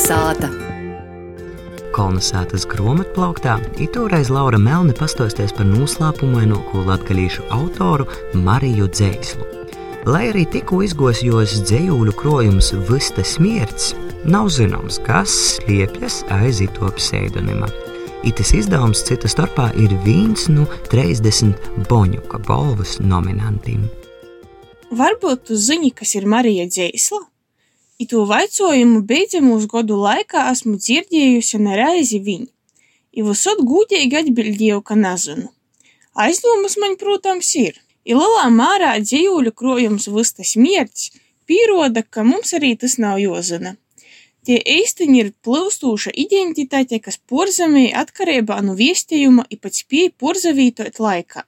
Kolnesāta. 0.00 0.48
Kolnesātas 1.92 2.62
grāmatplauktā 2.64 3.58
itūreiz 3.84 4.30
Laura 4.32 4.56
Melni 4.56 4.94
pastosties 4.96 5.52
par 5.52 5.66
noslēpumaino 5.68 6.56
latgalīšu 6.86 7.44
autoru 7.52 8.06
Mariju 8.32 8.86
Dzēslu. 8.88 9.44
Lai 10.08 10.22
arī 10.30 10.46
tikko 10.48 10.78
izgojos 10.86 11.52
dzējūļu 11.68 12.14
krojums 12.16 12.72
Vista 12.88 13.20
smierts, 13.20 13.90
nav 14.24 14.48
zināms, 14.48 14.96
kas 15.04 15.34
slēpjas 15.58 16.22
aiz 16.32 16.62
ito 16.64 16.88
pseidonima. 16.96 17.68
Itis 18.24 18.54
izdevums 18.56 19.04
cita 19.04 19.28
starpā 19.28 19.68
ir 19.76 19.92
viens 20.06 20.48
no 20.48 20.64
30 20.88 21.84
Boņuka 21.90 22.40
balvas 22.48 22.96
nominantiem. 23.04 23.84
Varbūt 24.96 25.50
tu 25.50 25.60
zini, 25.60 25.92
kas 25.92 26.16
ir 26.16 26.24
Marija 26.24 26.64
Dzēsla? 26.72 27.20
Itu 28.00 28.24
vaicojumu 28.24 29.02
beidzamos 29.04 29.66
godu 29.68 29.98
laikā 30.00 30.46
esmu 30.54 30.78
dzirdējusi 30.80 31.58
nereizi 31.60 32.20
viņu, 32.28 32.48
i 33.12 33.24
visot 33.26 33.60
gūtīgi 33.70 34.16
atbildēju, 34.22 34.80
ka 34.80 34.96
nezinu. 34.96 35.50
Aizdomas 36.24 36.78
man, 36.80 36.96
protams, 37.02 37.50
ir, 37.60 37.76
i 38.08 38.16
lielā 38.16 38.46
mērā 38.56 38.94
dzīvuļu 39.04 39.52
krojums 39.52 40.08
vistas 40.16 40.56
mierķis 40.56 41.12
pieroda, 41.44 42.02
ka 42.02 42.24
mums 42.24 42.54
arī 42.56 42.72
tas 42.80 42.96
nav 43.04 43.20
jozina. 43.20 43.76
Tie 44.48 44.56
īstenībā 44.80 45.26
ir 45.26 45.32
plūstūša 45.44 46.16
identitāte, 46.24 46.98
kas 47.04 47.20
porzemēja 47.30 48.00
atkarībā 48.06 48.62
no 48.64 48.76
viestījuma 48.78 49.44
i 49.52 49.60
pēc 49.60 49.82
spēja 49.84 50.16
porzavītot 50.22 51.02
laikā, 51.04 51.44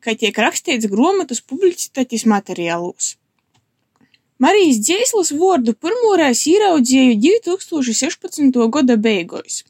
kā 0.00 0.14
tiek 0.22 0.40
rakstīts 0.46 0.88
grāmatas 0.94 1.44
publicitātes 1.44 2.24
materiālos. 2.24 3.18
Marijas 4.42 4.80
Dzēslas 4.82 5.28
vārdu 5.38 5.72
pirmoreiz 5.78 6.40
ieraudzīju 6.50 7.18
2016. 7.46 8.56
gada 8.74 8.96
beigās, 9.04 9.60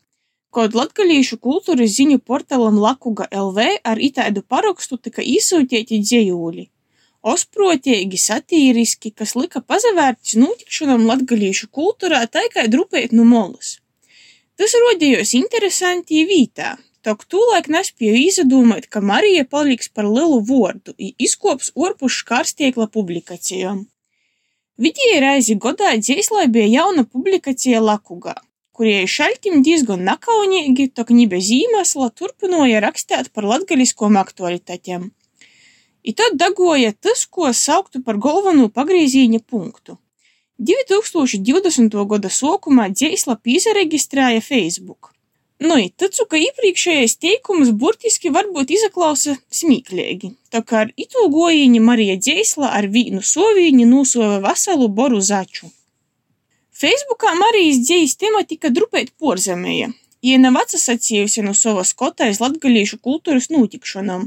kad 0.56 0.76
latgalīšu 0.78 1.36
kultūras 1.46 1.92
ziņu 1.98 2.22
portālam 2.30 2.78
Lakuga 2.80 3.26
LV 3.40 3.66
ar 3.90 4.00
itādu 4.06 4.44
parakstu 4.54 4.96
tika 4.96 5.26
izsūtīti 5.34 6.00
dzējūļi. 6.06 6.64
Osprotīgi, 7.34 8.22
satīriski, 8.24 9.12
kas 9.18 9.36
lika 9.36 9.60
pazavērtis 9.60 10.38
notikšanam 10.40 11.04
latgalīšu 11.10 11.68
kultūrā 11.68 12.24
taikai 12.38 12.64
drupēt 12.72 13.12
no 13.12 13.28
molas. 13.28 13.76
Tas 14.56 14.78
rodījos 14.86 15.36
interesanti 15.42 16.24
vītā, 16.32 16.78
Tok 17.02 17.24
tūlaik 17.26 17.66
nespēju 17.74 18.18
izdomāt, 18.28 18.84
ka 18.86 19.00
Marija 19.02 19.42
paliks 19.42 19.88
par 19.90 20.06
lielu 20.06 20.38
vārdu, 20.46 20.94
izkops 21.18 21.72
orpus 21.74 22.20
škārstiekla 22.22 22.86
publikācijām. 22.94 23.88
Vidēji 24.80 25.18
reizi 25.20 25.54
godā 25.60 25.90
dzēslai 26.00 26.46
bija 26.48 26.68
jauna 26.72 27.02
publikācija 27.04 27.80
Lakugā, 27.84 28.32
kurie 28.72 29.02
šaļķim 29.04 29.60
diezgan 29.66 30.00
nakaunīgi, 30.08 30.86
tok 30.96 31.10
ni 31.12 31.26
bez 31.28 31.50
īmesla 31.52 32.08
turpināja 32.16 32.80
rakstīt 32.80 33.28
par 33.36 33.44
latgaliskom 33.50 34.16
aktualitātēm. 34.16 35.10
I 36.02 36.14
tad 36.16 36.38
dagoja 36.40 36.94
tas, 36.96 37.26
ko 37.28 37.52
sauktu 37.52 38.00
par 38.00 38.16
galveno 38.16 38.70
pagriezīņa 38.72 39.42
punktu. 39.44 39.98
2020. 40.58 41.92
gada 42.08 42.32
sākumā 42.32 42.88
dzēsla 42.96 43.36
pīsareģistrēja 43.44 44.40
Facebook. 44.40 45.12
Nu, 45.62 45.76
taču, 46.00 46.24
ka 46.26 46.38
iepriekšējais 46.42 47.12
teikums 47.22 47.68
burtiski 47.78 48.32
varbūt 48.34 48.72
izaklausa 48.74 49.36
smīklīgi, 49.54 50.32
tā 50.50 50.62
kā 50.66 50.80
ar 50.86 50.88
itu 50.98 51.28
gojiņu 51.30 51.82
Marija 51.86 52.16
Dzēsla 52.18 52.72
ar 52.78 52.88
vīnu 52.90 53.22
sovīņu 53.22 53.86
nūsova 53.90 54.40
veselu 54.42 54.88
boru 54.96 55.20
začu. 55.22 55.68
Facebookā 56.82 57.34
Marijas 57.38 57.78
dzējas 57.86 58.16
tematika 58.18 58.72
drupēt 58.74 59.12
porzemēja. 59.22 59.92
Ie 60.22 60.38
nav 60.42 60.56
atsasacījusi 60.62 61.44
no 61.46 61.52
savas 61.54 61.92
kotais 62.00 62.40
latgalīšu 62.42 62.98
kultūras 63.06 63.46
notikšanām, 63.54 64.24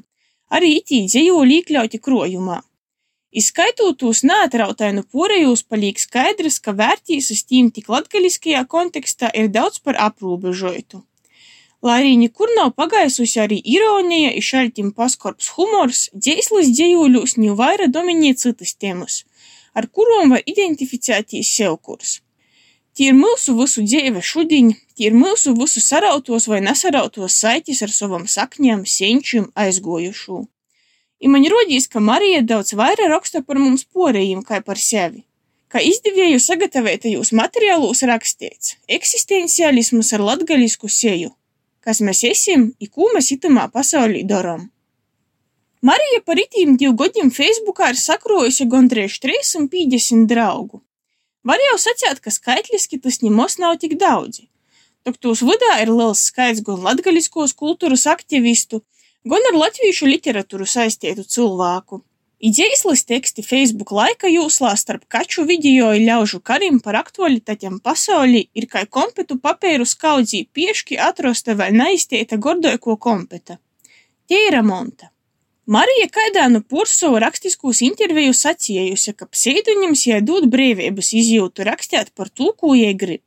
arī 0.55 0.69
itī 0.77 1.01
dzējoli 1.09 1.57
iekļauti 1.61 1.99
krojumā. 2.05 2.61
Izskaitot 3.35 3.97
tūs 3.99 4.21
neatrautainu 4.29 5.03
porejūs 5.11 5.65
palīk 5.67 5.99
skaidrs, 5.99 6.61
ka 6.63 6.71
vērtīs 6.79 7.27
uz 7.35 7.43
tīm 7.49 7.73
tik 7.75 7.91
latgaliskajā 7.91 8.63
kontekstā 8.71 9.33
ir 9.41 9.51
daudz 9.57 9.81
par 9.83 9.99
aprūbežoitu. 10.05 11.03
Lai 11.85 11.99
arī 12.01 12.15
nekur 12.17 12.49
nav 12.57 12.71
pagaisusi 12.79 13.37
arī 13.43 13.59
ironija, 13.69 14.31
i 14.33 14.41
šaļtim 14.41 14.87
paskarbs 14.97 15.51
humors, 15.53 15.99
dzēslis 16.17 16.71
dzējūļūs 16.73 17.35
jau 17.45 17.57
vaira 17.59 17.85
dominē 17.97 18.31
citas 18.41 18.71
tēmas, 18.73 19.17
ar 19.77 19.85
kurām 19.93 20.33
var 20.33 20.41
identificēties 20.49 21.51
sev 21.59 21.77
kurs. 21.77 22.15
Tie 22.97 23.11
ir 23.11 23.19
mūsu 23.19 23.53
visu 23.59 23.85
dzīve 23.85 24.23
šudiņ, 24.31 24.73
tie 24.97 25.11
ir 25.11 25.19
mūsu 25.19 25.53
visu 25.59 25.83
sarautos 25.83 26.49
vai 26.49 26.63
nesarautos 26.65 27.37
saitis 27.43 27.83
ar 27.85 27.93
savam 27.93 28.25
sakņiem, 28.25 28.81
senčiem 28.89 29.51
aizgojušu. 29.53 30.41
I 31.21 31.29
man 31.29 31.45
rodīs, 31.53 31.85
ka 31.91 32.01
Marija 32.01 32.41
daudz 32.41 32.73
vairāk 32.73 33.13
raksta 33.13 33.45
par 33.45 33.61
mums 33.61 33.85
porējiem, 33.85 34.41
kā 34.41 34.63
par 34.65 34.81
sevi. 34.81 35.27
Kā 35.69 35.85
izdevēju 35.85 36.41
sagatavotajos 36.41 37.35
materiālos 37.35 38.01
rakstīts, 38.09 38.77
eksistenciālisms 38.89 40.15
ar 40.15 40.29
latgaļisku 40.33 40.89
seju 40.89 41.35
kas 41.85 42.01
mēs 42.01 42.23
esam 42.27 42.71
i 42.81 42.89
kū 42.89 43.11
mēs 43.13 43.31
itamā 43.35 43.67
pasaulī 43.73 44.23
darom. 44.27 44.65
Marija 45.85 46.21
par 46.25 46.39
itīm 46.41 46.79
divu 46.81 46.95
godiem 46.97 47.29
Facebookā 47.33 47.91
ir 47.93 47.99
sakrojusi 48.01 48.65
gandrīz 48.71 49.19
350 49.21 50.25
draugu. 50.31 50.81
Var 51.45 51.61
jau 51.61 51.75
sacīt, 51.77 52.21
ka 52.25 52.33
skaitliski 52.33 52.97
tas 53.03 53.21
ņemos 53.21 53.59
nav 53.61 53.77
tik 53.83 53.93
daudzi. 54.01 54.47
Tok 55.05 55.19
tūs 55.21 55.43
vidā 55.45 55.75
ir 55.83 55.91
liels 55.93 56.23
skaits 56.31 56.63
gan 56.65 56.81
latgaliskos 56.87 57.53
kultūras 57.53 58.07
aktivistu, 58.09 58.81
gan 59.29 59.45
ar 59.51 59.59
latviešu 59.61 60.09
literatūru 60.09 60.65
saistītu 60.65 61.27
cilvēku. 61.35 62.01
Idejslis 62.45 63.01
teksti 63.09 63.41
Facebook 63.41 63.89
laika 63.95 64.29
jūslā 64.29 64.75
starp 64.77 65.07
kaču 65.09 65.47
video 65.49 65.87
i 65.97 66.03
ļaužu 66.05 66.37
karim 66.45 66.75
par 66.83 66.97
aktualitātiem 66.99 67.79
pasaulī 67.87 68.41
ir 68.59 68.67
kai 68.73 68.83
kompetu 68.97 69.37
papēru 69.45 69.87
skaudzī 69.89 70.43
pieški 70.57 70.99
atrosta 71.05 71.55
vai 71.61 71.71
neiztieta 71.73 72.37
gordojuko 72.45 72.97
kompeta. 73.05 73.55
Tie 74.29 74.41
ir 74.49 74.57
monta. 74.67 75.09
Marija 75.75 76.05
kaidā 76.17 76.43
no 76.51 76.61
Pursovu 76.61 77.17
rakstiskūs 77.23 77.79
interviju 77.87 78.35
sacījusi, 78.37 79.15
ka 79.17 79.25
pseidoņims 79.25 80.03
jai 80.11 80.19
dod 80.27 80.45
brīvības 80.57 81.09
izjūtu 81.21 81.65
rakstīt 81.65 82.11
par 82.13 82.29
to, 82.29 82.51
ko 82.59 82.75
jai 82.77 82.91
grib. 83.05 83.23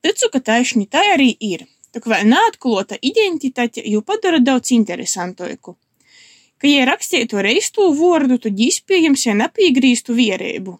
Ticu, 0.00 0.30
ka 0.32 0.40
taisni 0.46 0.86
tā 0.86 1.04
arī 1.18 1.28
ir, 1.50 1.66
tak 1.92 2.08
vai 2.08 2.22
neatklota 2.32 2.96
identitāte 3.12 3.84
jau 3.84 4.00
padara 4.12 4.40
daudz 4.40 4.72
interesantojuku 4.78 5.76
ka, 6.58 6.68
ja 6.68 6.86
rakstītu 6.88 7.42
reistu 7.44 7.88
vārdu, 7.96 8.38
tad 8.42 8.58
iespējams, 8.58 9.26
ja 9.26 9.36
nepiegrīstu 9.38 10.16
vierību. 10.18 10.78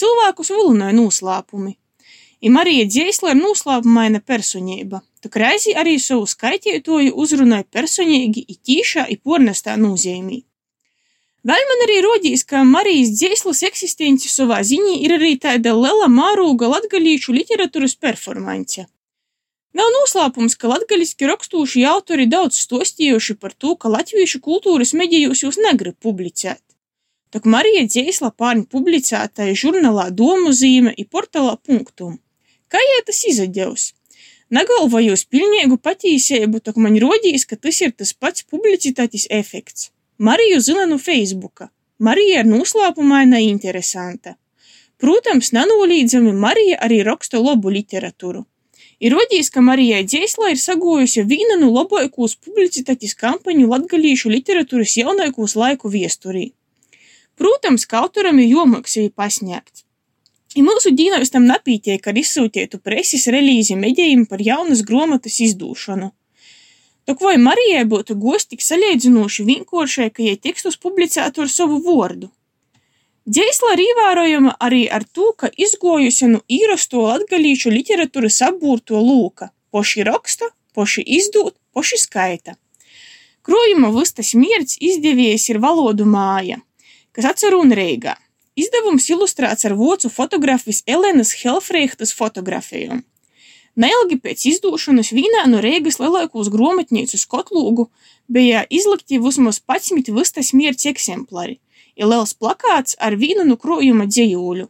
Cilvēkus 0.00 0.52
vilinoja 0.54 0.96
noslēpumi. 0.96 1.76
I 2.40 2.48
Marija 2.48 2.86
Dzēsla 2.88 3.34
ir 3.34 3.40
noslēpumaina 3.42 4.22
personība, 4.24 5.02
tak 5.20 5.36
reizi 5.42 5.74
arī 5.76 5.98
savu 6.00 6.24
skaitītoju 6.30 7.12
uzrunāja 7.12 7.66
personīgi, 7.68 8.46
i 8.48 8.56
tīšā, 8.56 9.04
i 9.12 9.18
pornestā 9.20 9.76
nozīmī. 9.76 10.40
Vēl 11.44 11.66
man 11.68 11.82
arī 11.86 11.98
rodīs, 12.04 12.44
ka 12.44 12.62
Marijas 12.68 13.12
Dzēslas 13.16 13.62
eksistenci 13.68 14.28
savā 14.28 14.58
ziņā 14.64 14.96
ir 15.04 15.14
arī 15.16 15.34
tāda 15.40 15.72
liela 15.76 16.08
mārūga 16.12 16.68
latgalīšu 16.68 17.36
literatūras 17.36 17.96
performance. 17.96 18.84
Nav 19.76 19.86
noslēpums, 19.94 20.56
ka 20.58 20.70
latgaļiski 20.72 21.28
rakstūši 21.30 21.84
autori 21.86 22.26
daudz 22.30 22.58
stostījuši 22.64 23.36
par 23.38 23.54
to, 23.54 23.76
ka 23.78 23.92
latviešu 23.92 24.40
kultūras 24.42 24.92
medijos 24.98 25.44
jūs 25.44 25.60
negrib 25.62 25.94
publicēt. 26.02 26.62
Tak 27.30 27.46
Marija 27.46 27.84
Dzēsla 27.86 28.32
pārņa 28.34 28.66
publicētāja 28.72 29.54
žurnālā 29.54 30.08
Domu 30.10 30.50
zīme 30.50 30.90
i 30.98 31.06
portālā 31.06 31.54
punktum. 31.62 32.18
Kā 32.66 32.82
jē 32.82 32.98
tas 33.06 33.22
izadevs? 33.30 33.92
Negalvojos 34.50 35.22
pilnīgu 35.30 35.78
patīsību, 35.78 36.58
tak 36.66 36.74
man 36.82 36.98
rodīs, 36.98 37.46
ka 37.46 37.54
tas 37.54 37.78
ir 37.86 37.94
tas 37.94 38.10
pats 38.12 38.42
publicitātis 38.42 39.28
efekts. 39.30 39.92
Mariju 40.18 40.58
zina 40.66 40.88
no 40.90 40.98
Facebooka. 40.98 41.70
Marija 42.02 42.42
ir 42.42 42.50
noslēpumaina 42.50 43.38
interesanta. 43.46 44.34
Protams, 44.98 45.52
nenolīdzami 45.54 46.34
Marija 46.34 46.82
arī 46.82 47.04
raksta 47.06 47.38
labu 47.38 47.70
literatūru. 47.70 48.42
Ir 49.00 49.14
rodījis, 49.16 49.48
ka 49.48 49.62
Marijai 49.64 50.02
Dzēslā 50.04 50.50
ir 50.52 50.58
sagojusi 50.60 51.22
viena 51.24 51.56
no 51.60 51.70
labākos 51.72 52.34
publicitātes 52.36 53.14
kampaņu 53.16 53.68
latgalīšu 53.70 54.28
literatūras 54.28 54.96
jaunākos 55.00 55.56
laiku 55.56 55.88
viesturī. 55.92 56.50
Protams, 57.40 57.86
ka 57.88 58.02
autoram 58.04 58.42
ir 58.42 58.50
jomoks 58.52 58.98
sevi 58.98 59.08
pasniegt. 59.08 59.86
I 60.52 60.64
mūsu 60.66 60.92
dīnos 60.92 61.32
tam 61.32 61.46
napītiek 61.48 62.04
ar 62.10 62.18
izsūtietu 62.20 62.80
preses 62.84 63.24
relīzi 63.32 63.78
medijiem 63.78 64.26
par 64.28 64.42
jaunas 64.44 64.82
gromatas 64.84 65.38
izdūšanu. 65.46 66.10
Tok 67.08 67.22
vai 67.24 67.38
Marijai 67.40 67.86
būtu 67.88 68.18
gosti 68.20 68.56
tik 68.56 68.66
salīdzinoši 68.66 69.46
vienkāršai, 69.48 70.10
ka 70.12 70.26
jai 70.26 70.36
tekstus 70.36 70.76
publicētu 70.76 71.46
ar 71.46 71.48
savu 71.48 71.80
vārdu? 71.86 72.28
Dzeisla 73.28 73.74
ir 73.76 73.82
ievērojama 73.84 74.54
arī 74.64 74.86
ar 74.88 75.04
to, 75.04 75.32
ka 75.36 75.50
izgojusi 75.52 76.30
no 76.30 76.40
īrasto 76.48 77.02
latgalīšu 77.04 77.72
literatūras 77.74 78.40
apbūrto 78.46 78.96
lūka– 78.96 79.50
poši 79.74 80.06
raksta, 80.08 80.48
poši 80.74 81.04
izdūt, 81.18 81.54
poši 81.76 82.00
skaita. 82.00 82.56
Krojuma 83.44 83.92
Vystas 83.92 84.32
mierķis 84.36 84.80
izdevējs 84.80 85.50
ir 85.52 85.60
Valodu 85.60 86.08
māja, 86.08 86.62
kas 87.12 87.28
atcerūn 87.34 87.76
Reigā. 87.76 88.16
Izdevums 88.56 89.06
ilustrēts 89.12 89.68
ar 89.68 89.76
vācu 89.76 90.08
fotografijas 90.12 90.82
Elenas 90.88 91.36
Helfreihtas 91.42 92.16
fotografijām. 92.16 93.04
Neilgi 93.80 94.16
pēc 94.20 94.42
izdūšanas 94.50 95.12
vienā 95.14 95.44
no 95.48 95.60
Reigas 95.62 96.00
lielākos 96.00 96.50
grāmatnīcu 96.52 97.20
skotlūgu 97.20 97.86
bija 98.28 98.64
izlikti 98.68 99.20
vismaz 99.22 99.60
11 99.60 100.10
Vystas 100.16 100.50
mierķa 100.56 100.90
eksemplāri, 100.90 101.60
ir 101.96 102.10
liels 102.10 102.34
plakāts 102.34 102.98
ar 102.98 103.16
vienu 103.20 103.46
no 103.48 103.56
krojuma 103.56 104.06
dzējūļu. 104.10 104.66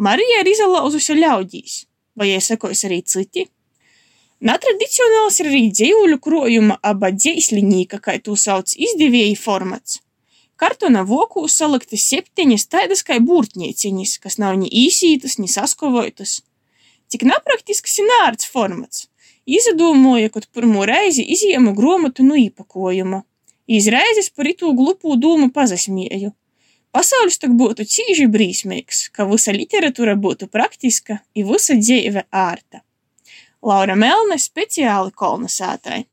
Marija 0.00 0.42
ir 0.42 0.50
izlauzusi 0.52 1.16
ļaudīs, 1.18 1.80
vai 2.16 2.30
jai 2.32 2.42
sekos 2.44 2.84
arī 2.88 3.02
citi? 3.04 3.48
Netradicionāls 4.40 5.36
ir 5.42 5.50
arī 5.50 5.66
dzējūļu 5.68 6.20
krojuma 6.24 6.78
aba 6.80 7.10
dzēslinīka, 7.12 8.00
kā 8.00 8.16
to 8.24 8.36
sauc 8.40 8.72
izdevēji 8.72 9.36
formats. 9.36 10.00
Kartona 10.60 11.02
vokū 11.08 11.46
salikti 11.48 11.96
septiņas 12.00 12.66
taidas 12.72 13.04
kai 13.04 13.18
būrtnieciņas, 13.24 14.16
kas 14.20 14.38
nav 14.40 14.56
ni 14.60 14.68
īsītas, 14.86 15.38
ni 15.40 15.48
saskovoitas. 15.48 16.40
Cik 17.12 17.24
napraktisks 17.28 17.98
ir 18.00 18.08
nārds 18.08 18.48
formats. 18.48 19.06
Izdomāju, 19.48 20.30
ka 20.32 20.42
pirmo 20.52 20.84
reizi 20.88 21.24
izjēmu 21.36 21.72
grāmatu 21.76 22.24
no 22.24 22.36
īpakojuma. 22.36 23.22
Izreizes 23.68 24.28
par 24.32 24.48
itū 24.50 24.72
glupū 24.76 25.16
dūmu 25.20 25.48
pazasmieju. 25.54 26.32
Pasaulis 26.90 27.38
tak 27.38 27.52
būtu 27.54 27.84
cīži 27.86 28.26
brīsmīgs, 28.26 29.04
ka 29.14 29.26
visa 29.30 29.52
literatūra 29.54 30.16
būtu 30.18 30.48
praktiska 30.50 31.20
i 31.38 31.44
visa 31.46 31.76
dzīve 31.78 32.24
ārta. 32.34 32.82
Laura 33.62 33.94
Melne 33.94 34.38
speciāli 34.40 35.12
kolonizētāji. 35.14 36.08